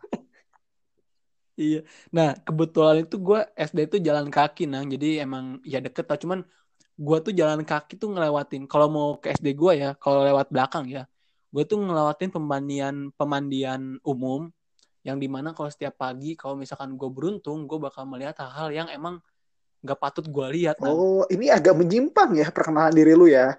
iya. 1.61 1.81
Nah, 2.09 2.33
kebetulan 2.41 3.05
itu 3.05 3.17
gue 3.21 3.41
SD 3.53 3.79
itu 3.93 3.97
jalan 4.01 4.33
kaki 4.33 4.65
nang. 4.65 4.89
Jadi 4.89 5.21
emang 5.21 5.61
ya 5.61 5.85
deket 5.85 6.09
lah. 6.09 6.17
Cuman 6.17 6.41
gue 6.97 7.19
tuh 7.21 7.33
jalan 7.37 7.61
kaki 7.69 8.01
tuh 8.01 8.17
ngelewatin. 8.17 8.65
Kalau 8.65 8.89
mau 8.89 9.09
ke 9.21 9.37
SD 9.37 9.53
gue 9.53 9.73
ya, 9.77 9.91
kalau 10.01 10.25
lewat 10.25 10.49
belakang 10.49 10.89
ya, 10.89 11.05
gue 11.53 11.65
tuh 11.69 11.79
ngelewatin 11.79 12.33
pemandian 12.33 12.97
pemandian 13.15 14.01
umum 14.03 14.49
yang 15.03 15.19
di 15.19 15.29
mana 15.29 15.53
kalau 15.53 15.69
setiap 15.69 15.99
pagi 15.99 16.39
kalau 16.39 16.55
misalkan 16.55 16.95
gue 16.95 17.11
beruntung, 17.11 17.67
gue 17.67 17.79
bakal 17.79 18.07
melihat 18.07 18.39
hal-hal 18.39 18.71
yang 18.71 18.89
emang 18.89 19.19
gak 19.83 19.99
patut 19.99 20.23
gue 20.23 20.47
lihat. 20.55 20.79
Nang. 20.79 20.95
oh 20.95 21.23
ini 21.27 21.51
agak 21.51 21.75
menyimpang 21.75 22.39
ya 22.39 22.49
perkenalan 22.55 22.95
diri 22.95 23.19
lu 23.19 23.27
ya 23.27 23.59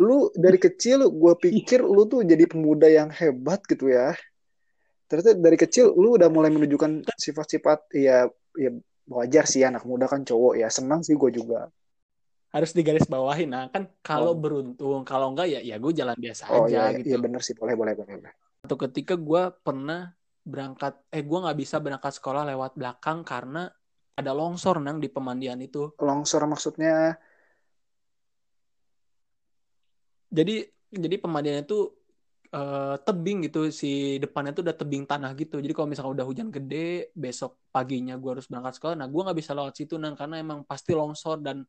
lu 0.00 0.28
dari 0.36 0.60
kecil 0.68 1.08
gue 1.08 1.34
pikir 1.40 1.80
lu 1.80 2.04
tuh 2.04 2.24
jadi 2.24 2.44
pemuda 2.44 2.88
yang 2.92 3.08
hebat 3.08 3.64
gitu 3.64 3.88
ya 3.88 4.12
ternyata 5.08 5.36
dari 5.36 5.56
kecil 5.60 5.92
lu 5.92 6.16
udah 6.16 6.28
mulai 6.32 6.48
menunjukkan 6.48 7.04
sifat-sifat 7.16 7.92
ya 7.92 8.28
ya 8.56 8.70
wajar 9.08 9.44
sih 9.44 9.64
anak 9.64 9.84
muda 9.84 10.08
kan 10.08 10.24
cowok 10.24 10.56
ya 10.56 10.68
senang 10.72 11.04
sih 11.04 11.16
gue 11.16 11.32
juga 11.32 11.68
Harus 12.52 12.70
digaris 12.76 13.08
bawahi. 13.08 13.48
Nah, 13.48 13.72
kan 13.72 13.88
kalau 14.04 14.36
Oh. 14.36 14.38
beruntung, 14.38 15.02
kalau 15.08 15.32
enggak 15.32 15.48
ya 15.48 15.60
ya 15.64 15.76
gue 15.80 15.92
jalan 15.96 16.16
biasa 16.20 16.44
oh 16.52 16.68
aja 16.68 16.92
iya 16.92 17.00
gitu. 17.00 17.06
iya 17.08 17.18
bener 17.18 17.40
sih 17.40 17.56
boleh 17.56 17.74
boleh 17.74 17.92
boleh. 17.96 18.32
Satu 18.62 18.76
ketika 18.76 19.14
gue 19.16 19.42
pernah 19.64 20.12
berangkat, 20.44 20.92
eh 21.08 21.22
gue 21.24 21.38
nggak 21.42 21.58
bisa 21.58 21.76
berangkat 21.80 22.12
sekolah 22.18 22.42
lewat 22.52 22.76
belakang 22.76 23.24
karena 23.24 23.72
ada 24.12 24.30
longsor 24.36 24.76
nang 24.84 25.00
di 25.00 25.08
pemandian 25.08 25.58
itu. 25.64 25.88
longsor 25.96 26.44
maksudnya 26.44 27.16
Jadi 30.32 30.64
jadi 30.92 31.16
pemandian 31.20 31.64
itu 31.64 31.92
eh, 32.52 32.96
tebing 33.04 33.48
gitu 33.48 33.68
si 33.72 34.16
depannya 34.20 34.52
tuh 34.56 34.62
udah 34.68 34.76
tebing 34.76 35.04
tanah 35.08 35.32
gitu. 35.36 35.60
Jadi 35.60 35.72
kalau 35.76 35.88
misalnya 35.88 36.12
udah 36.20 36.26
hujan 36.28 36.48
gede, 36.52 37.12
besok 37.16 37.56
paginya 37.72 38.16
gue 38.20 38.30
harus 38.36 38.46
berangkat 38.48 38.76
sekolah. 38.80 38.96
Nah 39.00 39.08
gue 39.08 39.20
nggak 39.24 39.38
bisa 39.40 39.52
lewat 39.56 39.74
situ 39.76 39.96
nang 40.00 40.16
karena 40.16 40.40
emang 40.40 40.64
pasti 40.64 40.92
longsor 40.96 41.40
dan 41.40 41.64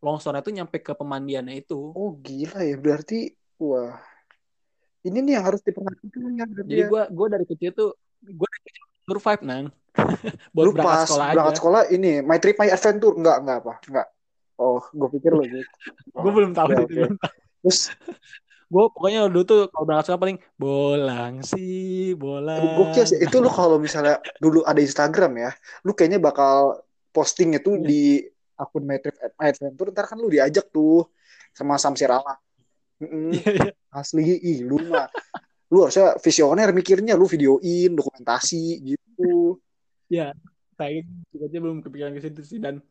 longsornya 0.00 0.40
tuh 0.40 0.52
nyampe 0.52 0.80
ke 0.80 0.92
pemandiannya 0.92 1.54
itu. 1.56 1.92
oh 1.92 2.16
gila 2.18 2.60
ya 2.60 2.76
berarti 2.76 3.30
wah 3.56 4.00
ini 5.00 5.18
nih 5.20 5.32
yang 5.36 5.44
harus 5.44 5.60
diperhatikan 5.60 6.20
ya 6.34 6.44
Jadi 6.44 6.74
ya. 6.76 6.88
gue 6.88 7.02
gue 7.08 7.26
dari 7.28 7.44
kecil 7.46 7.70
tuh 7.72 7.90
gue 8.20 8.48
dari 8.48 8.62
kecil 8.66 8.84
survive 9.06 9.42
nang 9.42 9.64
buat 10.54 10.64
lu 10.64 10.70
berangkat 10.72 10.96
pas 10.96 11.04
sekolah 11.04 11.26
berangkat 11.32 11.52
aja. 11.52 11.58
sekolah 11.60 11.82
ini 11.90 12.12
my 12.20 12.36
trip 12.36 12.56
my 12.56 12.68
adventure 12.68 13.12
enggak 13.12 13.36
enggak 13.40 13.56
apa 13.60 13.72
enggak 13.86 14.06
oh 14.56 14.80
gue 14.86 15.08
pikir 15.14 15.32
lo 15.32 15.42
gitu 15.42 15.64
Gue 16.12 16.30
belum 16.30 16.52
tahu 16.52 16.66
belum 16.84 17.16
tahu. 17.16 17.32
terus 17.60 17.80
Gue 18.70 18.86
pokoknya 18.86 19.26
dulu 19.26 19.42
tuh 19.42 19.60
kalau 19.66 19.82
berangkat 19.82 20.04
sekolah 20.06 20.22
paling 20.22 20.38
bolang 20.54 21.34
sih, 21.42 22.14
bolang. 22.14 22.62
gokil 22.78 23.02
sih 23.02 23.18
itu 23.18 23.42
lu 23.42 23.50
kalau 23.50 23.82
misalnya 23.82 24.22
dulu 24.38 24.62
ada 24.62 24.78
Instagram 24.78 25.32
ya 25.36 25.50
lu 25.82 25.90
kayaknya 25.90 26.22
bakal 26.22 26.78
posting 27.10 27.58
itu 27.58 27.74
Iya. 27.74 27.82
di 27.82 28.02
akun 28.60 28.84
my 28.84 29.00
adventure 29.40 29.88
ntar 29.88 30.04
kan 30.04 30.20
lu 30.20 30.28
diajak 30.28 30.68
tuh 30.68 31.08
sama 31.56 31.80
Samsir 31.80 32.12
Allah. 32.12 32.36
Iya, 33.00 33.48
iya. 33.56 33.72
asli 33.88 34.36
ih 34.36 34.60
lu 34.60 34.76
mah. 34.84 35.08
Lu 35.72 35.86
harusnya 35.86 36.18
visioner 36.20 36.68
mikirnya 36.76 37.16
lu 37.16 37.24
videoin 37.24 37.96
dokumentasi 37.96 38.84
gitu. 38.84 39.56
Ya, 40.10 40.34
saya 40.76 41.00
aja 41.32 41.58
belum 41.62 41.80
kepikiran 41.80 42.12
ke 42.18 42.20
situ 42.20 42.42
sih. 42.44 42.58
Dan 42.60 42.84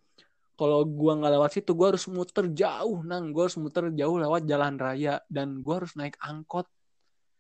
kalau 0.58 0.84
gua 0.88 1.20
nggak 1.20 1.34
lewat 1.38 1.52
situ 1.54 1.72
gua 1.78 1.94
harus 1.94 2.08
muter 2.10 2.50
jauh 2.50 3.06
nang. 3.06 3.30
Gua 3.36 3.46
harus 3.48 3.60
muter 3.60 3.92
jauh 3.94 4.18
lewat 4.18 4.50
jalan 4.50 4.80
raya. 4.80 5.22
Dan 5.30 5.62
gua 5.62 5.84
harus 5.84 5.94
naik 5.94 6.18
angkot. 6.24 6.66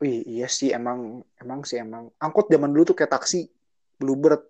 Wih, 0.03 0.21
iya 0.27 0.45
sih. 0.45 0.69
Emang 0.75 1.23
emang 1.41 1.65
sih 1.65 1.81
emang. 1.81 2.11
Angkot 2.21 2.51
zaman 2.51 2.69
dulu 2.69 2.93
tuh 2.93 2.97
kayak 2.99 3.17
taksi 3.17 3.49
Bluebird. 3.97 4.43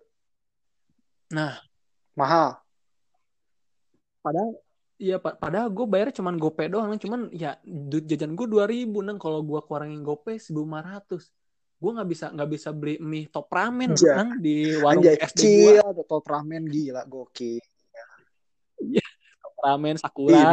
Nah. 1.32 1.56
Mahal 2.18 2.58
padahal 4.20 4.50
iya 4.96 5.16
pa- 5.16 5.32
padahal 5.32 5.68
gue 5.68 5.86
bayar 5.88 6.12
cuman 6.12 6.36
gope 6.36 6.64
doang 6.66 6.92
cuman 6.96 7.32
ya 7.32 7.56
duit 7.64 8.04
jajan 8.04 8.36
gue 8.36 8.44
dua 8.44 8.68
ribu 8.68 9.00
nang 9.00 9.16
kalau 9.16 9.40
gua 9.40 9.64
kurangin 9.64 10.04
gope 10.04 10.36
seribu 10.36 10.68
lima 10.68 10.84
ratus 10.84 11.32
gue 11.80 11.90
nggak 11.90 12.08
bisa 12.08 12.26
nggak 12.28 12.50
bisa 12.52 12.68
beli 12.70 13.00
mie 13.00 13.24
top 13.26 13.48
ramen 13.48 13.96
Ja. 13.96 14.20
nang 14.20 14.36
di 14.36 14.76
warung 14.76 15.00
anjay 15.00 15.16
SD 15.16 15.42
gua 15.80 15.88
ada 15.88 16.02
top 16.04 16.24
ramen 16.28 16.68
gila 16.68 17.02
gokil 17.08 17.64
top 19.40 19.54
ramen 19.58 19.96
sakura 19.96 20.52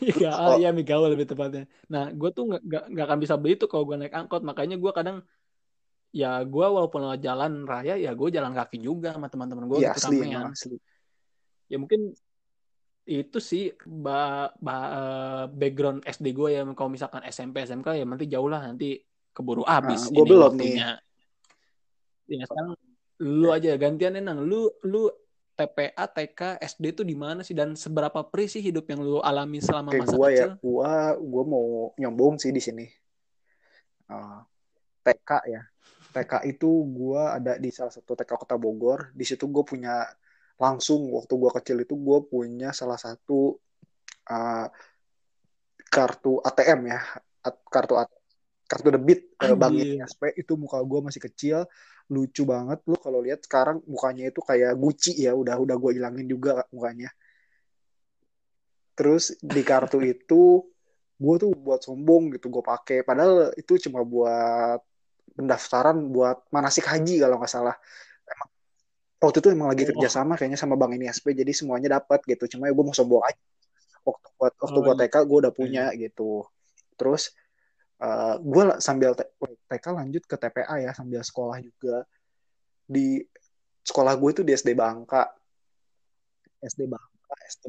Iya, 0.00 0.30
Oh. 0.40 0.56
iya 0.56 0.72
mie 0.72 0.80
gaul 0.80 1.12
lebih 1.12 1.28
tepatnya. 1.28 1.68
Nah, 1.92 2.08
gue 2.08 2.30
tuh 2.32 2.48
nggak 2.48 2.88
nggak 2.88 3.04
akan 3.04 3.18
bisa 3.20 3.36
beli 3.36 3.52
itu 3.52 3.68
kalau 3.68 3.84
gue 3.84 4.00
naik 4.00 4.16
angkot. 4.16 4.40
Makanya 4.40 4.80
gue 4.80 4.92
kadang 4.96 5.20
ya 6.14 6.38
gue 6.46 6.66
walaupun 6.70 7.10
lewat 7.10 7.20
jalan 7.26 7.66
raya 7.66 7.98
ya 7.98 8.14
gue 8.14 8.28
jalan 8.30 8.54
kaki 8.54 8.78
juga 8.78 9.10
sama 9.18 9.26
teman-teman 9.26 9.66
gue 9.66 9.82
iya 9.82 9.90
gitu 9.90 10.06
asli 10.06 10.16
emang 10.30 10.54
asli. 10.54 10.78
Ya 11.66 11.76
mungkin 11.82 12.14
itu 13.04 13.38
sih 13.42 13.74
ba, 13.82 14.48
ba- 14.62 14.90
eh, 14.94 15.44
background 15.50 16.06
SD 16.06 16.30
gue 16.30 16.54
ya. 16.54 16.62
Kalau 16.72 16.86
misalkan 16.88 17.26
SMP 17.26 17.66
SMK 17.66 17.98
ya 17.98 18.06
nanti 18.06 18.30
jauh 18.30 18.46
lah. 18.46 18.62
Nanti 18.62 19.02
keburu 19.34 19.66
habis 19.66 20.06
Nah, 20.06 20.14
gua 20.14 20.22
ini 20.22 20.30
belum 20.30 20.42
waktunya. 20.46 20.88
Ya 22.30 22.44
sekarang 22.46 22.72
lu 23.20 23.48
aja 23.50 23.74
gantian 23.74 24.16
nang 24.22 24.38
lu 24.46 24.70
lu 24.86 25.10
TPA 25.54 26.06
TK 26.10 26.62
SD 26.62 26.94
tuh 26.94 27.06
di 27.06 27.18
mana 27.18 27.42
sih? 27.42 27.58
Dan 27.58 27.74
seberapa 27.74 28.22
perih 28.22 28.46
sih 28.48 28.62
hidup 28.62 28.86
yang 28.86 29.02
lu 29.02 29.18
alami 29.18 29.58
selama 29.58 29.92
kayak 29.92 30.02
masa 30.06 30.14
gua 30.14 30.28
ya 30.30 30.34
kecil? 30.34 30.50
gua 30.62 30.90
gua 31.18 31.42
mau 31.44 31.66
nyombong 31.98 32.38
sih 32.38 32.54
di 32.54 32.62
sini. 32.62 32.86
Eh, 34.08 34.40
TK 35.04 35.30
ya 35.50 35.62
TK 36.14 36.46
itu 36.46 36.70
gua 36.94 37.34
ada 37.34 37.58
di 37.58 37.74
salah 37.74 37.90
satu 37.90 38.14
TK 38.14 38.38
Kota 38.38 38.54
Bogor. 38.54 39.10
Di 39.10 39.26
situ 39.26 39.50
gua 39.50 39.66
punya 39.66 40.06
langsung 40.54 41.10
waktu 41.10 41.34
gua 41.34 41.50
kecil 41.58 41.82
itu 41.82 41.98
gua 41.98 42.22
punya 42.22 42.70
salah 42.70 42.96
satu 42.96 43.58
eh, 44.30 44.68
kartu 45.90 46.38
ATM 46.38 46.80
ya. 46.94 47.00
At- 47.42 47.66
kartu 47.66 47.98
ATM 47.98 48.22
kartu 48.64 48.88
debit 48.94 49.20
eh, 49.44 49.52
Bank. 49.58 49.76
ISP 49.76 50.22
itu 50.40 50.54
muka 50.54 50.78
gua 50.86 51.04
masih 51.04 51.20
kecil 51.20 51.66
lucu 52.08 52.46
banget. 52.46 52.78
Lu 52.86 52.96
kalau 52.96 53.18
lihat 53.20 53.42
sekarang 53.42 53.82
mukanya 53.84 54.30
itu 54.30 54.40
kayak 54.40 54.78
Gucci 54.78 55.18
ya 55.18 55.34
udah 55.34 55.58
udah 55.58 55.76
gua 55.76 55.90
hilangin 55.90 56.30
juga 56.30 56.64
mukanya. 56.70 57.10
Terus 58.94 59.34
di 59.42 59.62
kartu 59.66 59.98
itu 60.06 60.62
gue 61.14 61.34
tuh 61.38 61.50
buat 61.54 61.82
sombong 61.82 62.34
gitu 62.38 62.46
gue 62.50 62.62
pakai. 62.62 63.02
Padahal 63.02 63.50
itu 63.58 63.78
cuma 63.86 64.06
buat 64.06 64.80
pendaftaran 65.34 65.98
buat 66.08 66.46
manasik 66.48 66.86
haji 66.86 67.18
kalau 67.18 67.36
nggak 67.36 67.50
salah 67.50 67.76
emang 68.24 68.48
waktu 69.20 69.38
itu 69.42 69.48
emang 69.50 69.68
lagi 69.68 69.82
Oh. 69.84 69.88
kerjasama 69.92 70.34
kayaknya 70.34 70.56
sama 70.56 70.74
bank 70.74 70.94
ini 70.94 71.06
SP 71.06 71.34
jadi 71.34 71.50
semuanya 71.50 71.98
dapat 71.98 72.22
gitu 72.24 72.56
cuma 72.56 72.66
ya 72.66 72.72
gue 72.72 72.84
mau 72.84 72.94
sombong 72.94 73.22
aja 73.22 73.40
waktu 74.04 74.26
buat 74.36 74.52
waktu 74.58 74.78
Oh, 74.78 74.82
gua 74.82 74.94
iya. 74.94 75.00
TK 75.06 75.14
gue 75.24 75.38
udah 75.42 75.52
punya 75.52 75.84
gitu 75.96 76.46
terus 76.94 77.34
eh 77.96 78.34
gue 78.38 78.62
sambil 78.78 79.14
TK 79.66 79.84
lanjut 79.90 80.22
ke 80.24 80.36
TPA 80.36 80.74
ya 80.78 80.90
sambil 80.92 81.22
sekolah 81.22 81.58
juga 81.58 82.04
di 82.84 83.22
sekolah 83.80 84.12
gue 84.14 84.30
itu 84.30 84.42
di 84.42 84.52
SD 84.52 84.74
Bangka 84.74 85.24
SD 86.60 86.86
Bangka 86.86 87.34
SD 87.48 87.64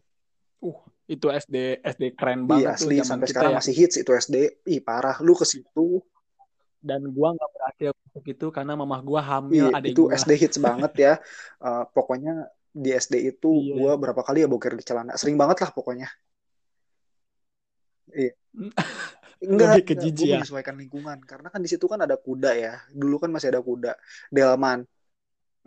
Uh, 0.60 0.82
itu 1.06 1.30
SD 1.30 1.78
SD 1.86 2.04
keren 2.18 2.50
banget 2.50 2.66
Iya 2.66 2.74
tuh 2.74 2.90
asli 2.90 2.96
sampai 3.06 3.28
sekarang 3.30 3.54
ya. 3.54 3.58
masih 3.62 3.74
hits 3.78 4.02
itu 4.02 4.10
SD. 4.10 4.36
Ih 4.66 4.82
parah 4.82 5.22
lu 5.22 5.38
ke 5.38 5.46
situ. 5.46 6.02
Dan 6.86 7.02
gua 7.16 7.34
nggak 7.34 7.50
berhasil 7.56 7.92
itu 8.26 8.46
karena 8.54 8.74
mamah 8.78 9.02
gua 9.02 9.22
hamil 9.26 9.74
Iya 9.74 9.80
itu 9.90 10.02
gua. 10.06 10.14
SD 10.22 10.32
hits 10.38 10.58
banget 10.62 10.92
ya. 10.96 11.14
Eh, 11.60 11.84
pokoknya 11.96 12.32
di 12.76 12.90
SD 12.94 13.16
itu 13.32 13.50
Iya. 13.50 13.74
gua 13.76 13.92
berapa 13.98 14.22
kali 14.22 14.46
ya 14.46 14.48
boker 14.52 14.74
di 14.78 14.84
celana. 14.86 15.18
Sering 15.18 15.36
banget 15.42 15.58
lah 15.66 15.72
pokoknya. 15.74 16.08
Iya. 18.14 18.32
Enggak, 19.46 19.68
Lebih 19.68 19.84
ke 19.84 19.94
enggak. 19.94 20.04
jijik 20.08 20.26
ya. 20.32 20.36
menyesuaikan 20.40 20.76
lingkungan 20.80 21.18
karena 21.28 21.48
kan 21.52 21.60
di 21.60 21.68
situ 21.70 21.86
kan 21.92 22.00
ada 22.00 22.16
kuda 22.16 22.52
ya. 22.56 22.74
Dulu 22.90 23.16
kan 23.20 23.30
masih 23.36 23.52
ada 23.52 23.62
kuda. 23.62 23.92
Delman. 24.32 24.80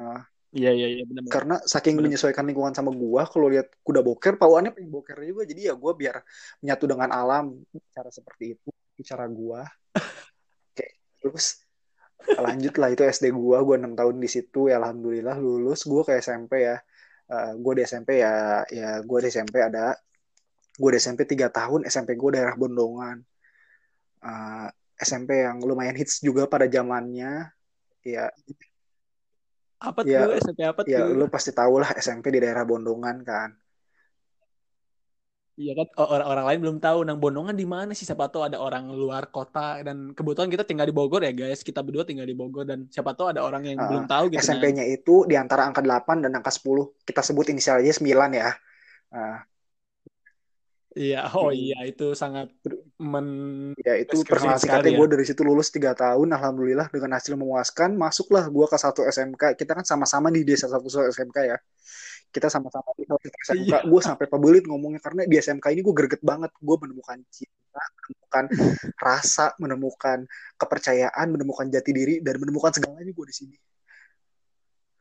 Nah, 0.01 0.25
Iya 0.49 0.73
iya 0.73 0.89
iya 0.89 1.05
benar. 1.05 1.29
karena 1.29 1.55
saking 1.61 2.01
Bener. 2.01 2.09
menyesuaikan 2.09 2.49
lingkungan 2.49 2.73
sama 2.73 2.89
gua 2.89 3.29
kalau 3.29 3.53
lihat 3.53 3.69
kuda 3.85 4.01
boker 4.01 4.41
pawannya 4.41 4.73
pengen 4.73 4.89
boker 4.89 5.21
juga 5.21 5.45
jadi 5.45 5.61
ya 5.69 5.75
gua 5.77 5.93
biar 5.93 6.25
menyatu 6.65 6.89
dengan 6.89 7.13
alam 7.13 7.53
cara 7.93 8.09
seperti 8.09 8.57
itu 8.57 8.69
cara 9.05 9.29
gua 9.29 9.69
terus 11.19 11.67
lanjut 12.37 12.75
lah 12.77 12.89
itu 12.93 13.03
SD 13.07 13.31
gua 13.33 13.63
gua 13.63 13.77
enam 13.79 13.95
tahun 13.95 14.19
di 14.19 14.29
situ 14.29 14.69
ya 14.69 14.83
alhamdulillah 14.83 15.37
lulus. 15.39 15.87
Gua 15.87 16.03
ke 16.03 16.19
SMP 16.19 16.67
ya. 16.67 16.77
Eh, 17.29 17.53
gua 17.61 17.73
di 17.77 17.83
SMP 17.85 18.25
ya 18.25 18.65
ya 18.69 19.01
gua 19.05 19.19
di 19.23 19.29
SMP 19.29 19.61
ada 19.61 19.97
gua 20.79 20.91
di 20.95 20.99
SMP 21.01 21.29
tiga 21.29 21.49
tahun 21.53 21.85
SMP 21.87 22.19
gua 22.19 22.31
daerah 22.37 22.55
Bondongan. 22.59 23.23
Eh, 24.25 24.69
SMP 24.99 25.47
yang 25.47 25.63
lumayan 25.63 25.95
hits 25.95 26.21
juga 26.21 26.51
pada 26.51 26.67
zamannya. 26.67 27.49
Ya. 28.03 28.33
Apa 29.79 30.03
tuh? 30.03 30.11
Ya 30.11 30.27
SMP 30.43 30.67
apa 30.67 30.81
ya 30.89 31.07
tuh? 31.07 31.15
lu 31.15 31.27
pasti 31.31 31.55
tahu 31.55 31.79
lah 31.79 31.95
SMP 31.97 32.35
di 32.35 32.43
daerah 32.43 32.67
Bondongan 32.67 33.23
kan 33.23 33.51
Iya 35.59 35.73
kan? 35.75 35.87
Orang-orang 35.99 36.47
lain 36.47 36.61
belum 36.63 36.79
tahu. 36.79 36.99
Nang 37.03 37.19
Bonongan 37.19 37.59
di 37.59 37.67
mana 37.67 37.91
sih? 37.91 38.07
Siapa 38.07 38.31
tahu 38.31 38.47
ada 38.47 38.63
orang 38.63 38.95
luar 38.95 39.27
kota. 39.35 39.83
Dan 39.83 40.15
kebetulan 40.15 40.47
kita 40.55 40.63
tinggal 40.63 40.87
di 40.87 40.95
Bogor 40.95 41.27
ya 41.27 41.35
guys. 41.35 41.67
Kita 41.67 41.83
berdua 41.83 42.07
tinggal 42.07 42.31
di 42.31 42.39
Bogor. 42.39 42.63
Dan 42.63 42.87
siapa 42.87 43.19
tahu 43.19 43.35
ada 43.35 43.43
orang 43.43 43.67
yang 43.67 43.79
uh, 43.83 43.91
belum 43.91 44.07
tahu 44.07 44.31
gitu 44.31 44.39
SMP-nya 44.39 44.87
kan. 44.87 44.95
itu 44.95 45.15
di 45.27 45.35
antara 45.35 45.67
angka 45.67 45.83
8 45.83 46.23
dan 46.23 46.33
angka 46.39 46.55
10 46.55 47.03
kita 47.03 47.21
sebut 47.27 47.51
inisial 47.51 47.83
aja 47.83 47.91
9 47.91 48.07
ya. 48.39 48.55
Uh. 49.11 49.39
Iya, 50.99 51.21
oh 51.35 51.51
hmm. 51.51 51.59
iya. 51.59 51.79
Itu 51.91 52.15
sangat 52.15 52.55
men 53.03 53.27
ya 53.83 53.99
itu 53.99 54.23
perkenalan 54.23 54.63
singkatnya 54.63 54.95
ya. 54.95 54.99
gue 55.03 55.07
dari 55.11 55.25
situ 55.27 55.43
lulus 55.43 55.75
tiga 55.75 55.91
tahun. 55.99 56.39
Alhamdulillah 56.39 56.87
dengan 56.95 57.19
hasil 57.19 57.35
memuaskan 57.35 57.99
masuklah 57.99 58.47
gue 58.47 58.67
ke 58.71 58.79
satu 58.79 59.03
SMK 59.11 59.59
kita 59.59 59.75
kan 59.75 59.83
sama-sama 59.83 60.31
di 60.31 60.47
desa 60.47 60.71
satu 60.71 60.87
SMK 60.87 61.39
ya 61.51 61.59
kita 62.29 62.53
sama-sama 62.53 62.93
di 62.95 63.09
SMK 63.09 63.51
iya. 63.65 63.79
gue 63.85 64.01
sampai 64.05 64.29
pebelit 64.29 64.69
ngomongnya 64.69 65.01
karena 65.01 65.25
di 65.25 65.37
SMK 65.41 65.65
ini 65.73 65.81
gue 65.81 65.95
greget 65.97 66.23
banget. 66.23 66.53
Gue 66.61 66.77
menemukan 66.77 67.19
cinta 67.33 67.83
menemukan 68.05 68.45
rasa 69.09 69.47
menemukan 69.57 70.19
kepercayaan 70.61 71.27
menemukan 71.33 71.67
jati 71.73 71.91
diri 71.93 72.15
dan 72.21 72.37
menemukan 72.37 72.73
segalanya 72.77 73.13
gue 73.13 73.27
di 73.27 73.35
sini. 73.35 73.57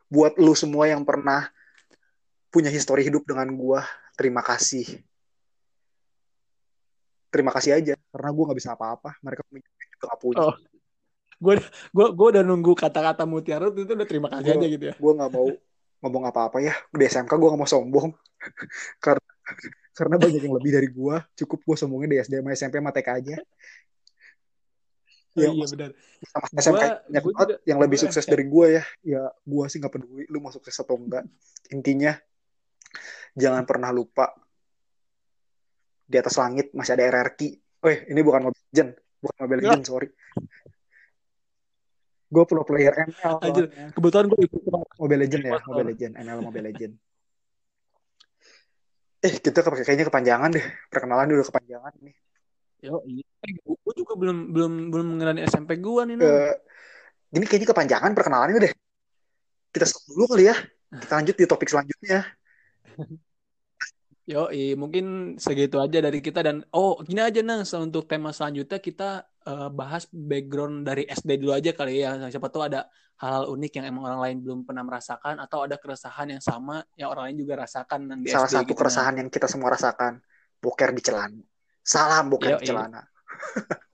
Buat 0.07 0.39
lu 0.39 0.55
semua 0.55 0.88
yang 0.88 1.03
pernah 1.03 1.51
punya 2.48 2.72
histori 2.72 3.03
hidup 3.03 3.27
dengan 3.27 3.51
gue 3.51 3.79
terima 4.15 4.39
kasih. 4.39 4.88
Terima 7.27 7.51
kasih 7.51 7.75
aja 7.75 7.93
karena 8.15 8.29
gue 8.31 8.43
nggak 8.48 8.60
bisa 8.60 8.72
apa-apa. 8.74 9.19
Mereka 9.19 9.43
juga 9.51 10.05
nggak 10.07 10.19
punya. 10.24 10.48
Oh. 10.48 10.55
gue 11.38 11.53
gue 11.93 12.07
gue 12.17 12.27
udah 12.34 12.41
nunggu 12.41 12.74
kata-kata 12.74 13.29
mutiara 13.29 13.69
itu 13.69 13.86
udah 13.86 14.10
terima 14.10 14.25
kasih 14.25 14.57
gua, 14.57 14.57
aja 14.57 14.67
gitu 14.74 14.86
ya. 14.89 14.93
gue 14.98 15.12
nggak 15.22 15.31
mau 15.38 15.48
ngomong 16.04 16.30
apa-apa 16.30 16.62
ya 16.62 16.74
di 16.94 17.04
SMK 17.06 17.32
gue 17.32 17.50
gak 17.50 17.62
mau 17.62 17.70
sombong 17.70 18.10
karena 19.04 19.27
karena 19.98 20.16
banyak 20.22 20.42
yang 20.46 20.56
lebih 20.56 20.72
dari 20.77 20.89
gue 20.94 21.16
cukup 21.44 21.60
gue 21.66 21.75
sombongnya 21.80 22.10
di 22.13 22.18
SD 22.22 22.34
sama 22.39 22.50
SMP 22.54 22.75
sama 22.77 22.92
TK 22.94 23.10
aja 23.10 23.38
Oh, 25.38 25.46
yang 25.46 25.54
iya 25.54 25.68
benar. 25.70 25.92
Sama 26.34 26.46
SMK 26.50 26.82
gua, 26.82 27.22
gua 27.22 27.46
juga, 27.46 27.56
yang 27.70 27.77
lebih 27.77 27.98
sukses 28.01 28.25
dari 28.25 28.50
gue 28.50 28.82
ya. 28.82 28.84
Ya 29.06 29.24
gue 29.30 29.66
sih 29.70 29.77
nggak 29.77 29.94
peduli 29.94 30.25
lu 30.34 30.42
mau 30.42 30.50
sukses 30.50 30.74
atau 30.74 30.98
enggak. 30.98 31.30
Intinya 31.70 32.18
jangan 33.38 33.63
pernah 33.70 33.94
lupa 33.94 34.34
di 36.10 36.18
atas 36.18 36.34
langit 36.42 36.74
masih 36.74 36.98
ada 36.98 37.06
RRQ. 37.22 37.39
Eh, 37.86 37.98
ini 38.10 38.22
bukan 38.25 38.50
Mobile 38.50 38.66
Legend, 38.74 38.92
bukan 39.22 39.38
Mobile 39.46 39.62
Legend, 39.62 39.84
sorry. 39.86 40.10
Gue 42.27 42.43
pro 42.43 42.63
player 42.67 42.93
ML. 43.07 43.36
Anjir, 43.39 43.65
kebetulan 43.96 44.25
gue 44.27 44.39
ikut 44.43 44.62
Mobile 45.00 45.22
Legend 45.24 45.43
ya, 45.48 45.60
Mobile 45.63 45.88
Legend, 45.96 46.13
ML 46.19 46.39
Mobile 46.43 46.67
Legend. 46.67 46.93
Eh, 49.17 49.34
kita 49.41 49.65
kayaknya 49.65 50.05
kepanjangan 50.05 50.50
deh. 50.53 50.65
Perkenalan 50.91 51.27
dulu 51.31 51.43
kepanjangan 51.48 51.93
nih. 52.03 52.15
Yo, 52.86 53.01
iya. 53.10 53.25
Eh, 53.48 53.53
gue 53.63 53.93
juga 53.98 54.13
belum 54.13 54.53
belum 54.53 54.72
belum 54.93 55.07
mengenali 55.17 55.41
SMP 55.48 55.81
gue 55.81 56.01
nih. 56.13 56.15
Uh, 56.22 56.53
ini 57.34 57.46
kayaknya 57.50 57.74
kepanjangan 57.74 58.12
perkenalannya 58.13 58.69
deh. 58.69 58.74
Kita 59.74 59.86
stop 59.88 60.03
dulu 60.12 60.38
kali 60.38 60.51
ya. 60.51 60.55
Kita 60.93 61.13
lanjut 61.17 61.36
di 61.36 61.46
topik 61.50 61.67
selanjutnya. 61.72 62.27
Yo, 64.27 64.51
mungkin 64.75 65.39
segitu 65.39 65.79
aja 65.79 66.03
dari 66.03 66.19
kita 66.19 66.43
dan 66.43 66.60
oh 66.75 67.00
gini 67.00 67.24
aja 67.24 67.39
nang 67.39 67.63
untuk 67.63 68.12
tema 68.12 68.36
selanjutnya 68.36 68.75
kita 68.84 69.24
uh, 69.48 69.70
bahas 69.72 70.04
background 70.12 70.84
dari 70.84 71.08
SD 71.08 71.39
dulu 71.39 71.56
aja 71.56 71.72
kali 71.72 72.04
ya. 72.04 72.20
Siapa 72.27 72.51
tahu 72.51 72.68
ada 72.68 72.92
hal-hal 73.18 73.50
unik 73.50 73.72
yang 73.82 73.86
emang 73.89 74.04
orang 74.06 74.22
lain 74.22 74.38
belum 74.44 74.60
pernah 74.68 74.84
merasakan 74.86 75.42
atau 75.42 75.66
ada 75.66 75.80
keresahan 75.80 76.38
yang 76.38 76.44
sama 76.44 76.86
yang 77.00 77.10
orang 77.10 77.32
lain 77.32 77.38
juga 77.48 77.66
rasakan 77.66 78.22
di 78.22 78.30
Salah 78.30 78.46
SD 78.46 78.56
satu 78.62 78.70
gitu, 78.70 78.77
keresahan 78.77 79.13
nah. 79.16 79.20
yang 79.24 79.30
kita 79.32 79.48
semua 79.50 79.74
rasakan, 79.74 80.22
boker 80.60 80.92
di 80.94 81.01
celana. 81.01 81.42
Salam 81.82 82.27
boker 82.27 82.51
Yo, 82.54 82.60
di 82.62 82.68
celana. 82.68 83.01